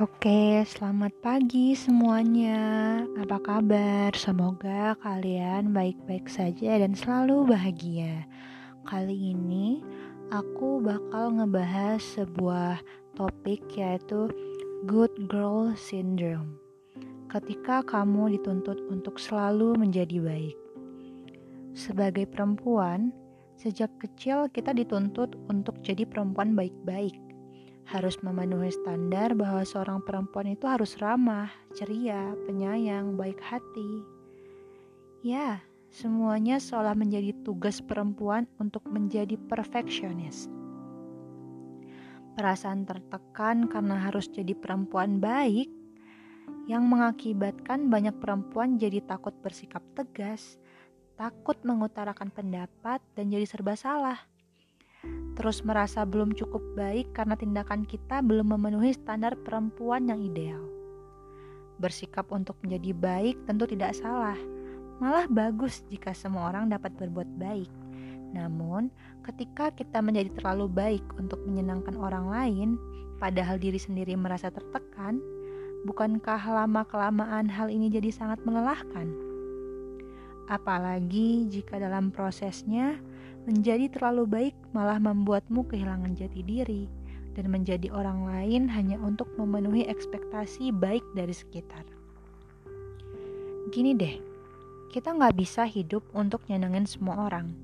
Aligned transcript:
Oke, 0.00 0.64
selamat 0.64 1.12
pagi 1.20 1.76
semuanya. 1.76 2.56
Apa 3.20 3.36
kabar? 3.36 4.16
Semoga 4.16 4.96
kalian 4.96 5.76
baik-baik 5.76 6.24
saja 6.24 6.80
dan 6.80 6.96
selalu 6.96 7.52
bahagia. 7.52 8.24
Kali 8.88 9.36
ini 9.36 9.84
aku 10.32 10.80
bakal 10.80 11.36
ngebahas 11.36 12.00
sebuah 12.16 12.80
topik 13.12 13.60
yaitu 13.76 14.32
Good 14.88 15.28
Girl 15.28 15.76
Syndrome. 15.76 16.56
Ketika 17.28 17.84
kamu 17.84 18.40
dituntut 18.40 18.80
untuk 18.88 19.20
selalu 19.20 19.76
menjadi 19.76 20.16
baik. 20.16 20.56
Sebagai 21.76 22.24
perempuan, 22.24 23.12
sejak 23.60 23.92
kecil 24.00 24.48
kita 24.48 24.72
dituntut 24.72 25.36
untuk 25.52 25.76
jadi 25.84 26.08
perempuan 26.08 26.56
baik-baik 26.56 27.29
harus 27.90 28.22
memenuhi 28.22 28.70
standar 28.70 29.34
bahwa 29.34 29.66
seorang 29.66 29.98
perempuan 30.06 30.46
itu 30.54 30.62
harus 30.70 30.94
ramah, 31.02 31.50
ceria, 31.74 32.38
penyayang, 32.46 33.18
baik 33.18 33.42
hati. 33.42 34.06
Ya, 35.26 35.58
semuanya 35.90 36.62
seolah 36.62 36.94
menjadi 36.94 37.34
tugas 37.42 37.82
perempuan 37.82 38.46
untuk 38.62 38.86
menjadi 38.86 39.34
perfeksionis. 39.34 40.46
Perasaan 42.38 42.86
tertekan 42.86 43.66
karena 43.66 43.98
harus 44.06 44.30
jadi 44.30 44.54
perempuan 44.54 45.18
baik 45.18 45.66
yang 46.70 46.86
mengakibatkan 46.86 47.90
banyak 47.90 48.14
perempuan 48.22 48.78
jadi 48.78 49.02
takut 49.02 49.34
bersikap 49.42 49.82
tegas, 49.98 50.62
takut 51.18 51.58
mengutarakan 51.66 52.30
pendapat, 52.30 53.02
dan 53.18 53.34
jadi 53.34 53.44
serba 53.50 53.74
salah 53.74 54.30
terus 55.40 55.64
merasa 55.64 56.04
belum 56.04 56.36
cukup 56.36 56.60
baik 56.76 57.16
karena 57.16 57.32
tindakan 57.32 57.88
kita 57.88 58.20
belum 58.20 58.52
memenuhi 58.52 58.92
standar 58.92 59.38
perempuan 59.40 60.12
yang 60.12 60.20
ideal. 60.20 60.60
Bersikap 61.80 62.28
untuk 62.28 62.60
menjadi 62.60 62.92
baik 62.92 63.48
tentu 63.48 63.64
tidak 63.64 63.96
salah, 63.96 64.36
malah 65.00 65.24
bagus 65.32 65.80
jika 65.88 66.12
semua 66.12 66.52
orang 66.52 66.68
dapat 66.68 66.92
berbuat 66.92 67.40
baik. 67.40 67.72
Namun, 68.36 68.92
ketika 69.24 69.72
kita 69.74 69.98
menjadi 70.04 70.30
terlalu 70.36 70.68
baik 70.70 71.04
untuk 71.16 71.40
menyenangkan 71.48 71.96
orang 71.96 72.28
lain, 72.30 72.68
padahal 73.16 73.56
diri 73.56 73.80
sendiri 73.80 74.14
merasa 74.14 74.52
tertekan, 74.52 75.18
bukankah 75.88 76.38
lama-kelamaan 76.38 77.48
hal 77.48 77.72
ini 77.72 77.88
jadi 77.88 78.12
sangat 78.12 78.44
melelahkan? 78.44 79.08
Apalagi 80.50 81.46
jika 81.48 81.78
dalam 81.78 82.12
prosesnya 82.12 82.98
Menjadi 83.48 83.88
terlalu 83.88 84.24
baik 84.28 84.56
malah 84.76 85.00
membuatmu 85.00 85.64
kehilangan 85.64 86.12
jati 86.12 86.44
diri 86.44 86.84
dan 87.32 87.48
menjadi 87.48 87.88
orang 87.88 88.28
lain 88.28 88.68
hanya 88.68 89.00
untuk 89.00 89.32
memenuhi 89.40 89.88
ekspektasi 89.88 90.74
baik 90.76 91.00
dari 91.16 91.32
sekitar. 91.32 91.88
Gini 93.70 93.96
deh, 93.96 94.20
kita 94.90 95.14
nggak 95.14 95.38
bisa 95.38 95.62
hidup 95.64 96.02
untuk 96.12 96.42
nyenengin 96.50 96.84
semua 96.84 97.30
orang. 97.30 97.54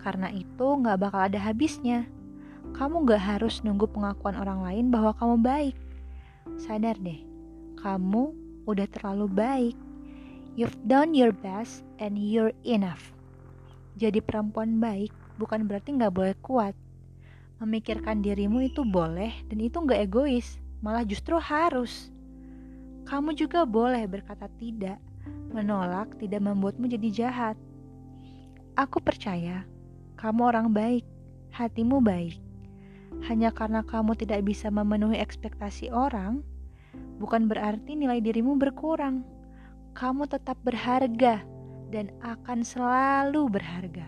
Karena 0.00 0.30
itu 0.30 0.66
nggak 0.78 0.96
bakal 1.02 1.26
ada 1.26 1.40
habisnya. 1.42 2.06
Kamu 2.72 3.04
nggak 3.04 3.18
harus 3.20 3.60
nunggu 3.66 3.90
pengakuan 3.90 4.38
orang 4.38 4.62
lain 4.62 4.86
bahwa 4.94 5.12
kamu 5.18 5.36
baik. 5.42 5.76
Sadar 6.56 6.94
deh, 7.02 7.20
kamu 7.82 8.32
udah 8.64 8.86
terlalu 8.88 9.26
baik. 9.28 9.76
You've 10.54 10.78
done 10.86 11.12
your 11.12 11.34
best 11.34 11.82
and 11.98 12.16
you're 12.16 12.54
enough. 12.62 13.17
Jadi 13.98 14.22
perempuan 14.22 14.78
baik 14.78 15.10
bukan 15.42 15.66
berarti 15.66 15.98
nggak 15.98 16.14
boleh 16.14 16.36
kuat. 16.38 16.70
Memikirkan 17.58 18.22
dirimu 18.22 18.62
itu 18.62 18.86
boleh 18.86 19.34
dan 19.50 19.58
itu 19.58 19.74
nggak 19.74 20.06
egois, 20.06 20.62
malah 20.78 21.02
justru 21.02 21.34
harus. 21.34 22.14
Kamu 23.10 23.34
juga 23.34 23.66
boleh 23.66 24.06
berkata 24.06 24.46
tidak, 24.54 25.02
menolak 25.50 26.14
tidak 26.22 26.38
membuatmu 26.46 26.86
jadi 26.86 27.08
jahat. 27.10 27.56
Aku 28.78 29.02
percaya 29.02 29.66
kamu 30.14 30.46
orang 30.46 30.70
baik, 30.70 31.02
hatimu 31.50 31.98
baik. 31.98 32.38
Hanya 33.26 33.50
karena 33.50 33.82
kamu 33.82 34.14
tidak 34.14 34.46
bisa 34.46 34.70
memenuhi 34.70 35.18
ekspektasi 35.18 35.90
orang, 35.90 36.46
bukan 37.18 37.50
berarti 37.50 37.98
nilai 37.98 38.22
dirimu 38.22 38.54
berkurang. 38.54 39.26
Kamu 39.98 40.30
tetap 40.30 40.54
berharga 40.62 41.42
dan 41.88 42.12
akan 42.20 42.60
selalu 42.64 43.48
berharga. 43.48 44.06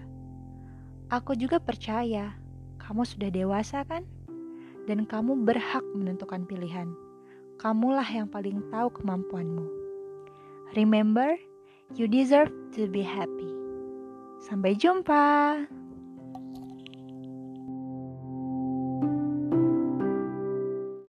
Aku 1.11 1.35
juga 1.35 1.59
percaya 1.59 2.37
kamu 2.79 3.03
sudah 3.07 3.31
dewasa, 3.31 3.83
kan? 3.87 4.07
Dan 4.85 5.07
kamu 5.07 5.47
berhak 5.47 5.83
menentukan 5.95 6.47
pilihan. 6.47 6.91
Kamulah 7.61 8.07
yang 8.09 8.27
paling 8.27 8.65
tahu 8.73 8.89
kemampuanmu. 8.99 9.67
Remember, 10.75 11.35
you 11.95 12.07
deserve 12.07 12.51
to 12.75 12.87
be 12.89 13.03
happy. 13.03 13.51
Sampai 14.41 14.79
jumpa. 14.79 15.80